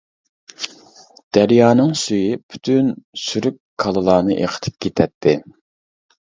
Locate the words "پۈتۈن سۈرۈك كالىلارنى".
2.55-4.41